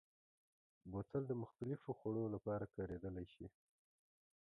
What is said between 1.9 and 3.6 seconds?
خوړو لپاره کارېدلی شي.